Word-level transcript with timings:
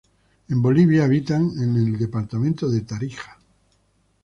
En 0.49 0.57
Bolivia 0.63 1.03
habitan 1.05 1.51
en 1.61 1.75
el 1.75 1.95
departamento 1.99 2.67
de 2.67 2.81
Tarija. 2.81 3.37